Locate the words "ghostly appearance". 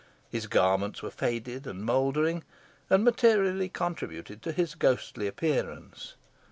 4.73-6.15